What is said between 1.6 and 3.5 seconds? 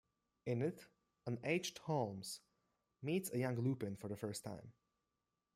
Holmes meets a